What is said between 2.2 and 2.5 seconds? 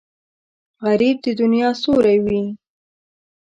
وي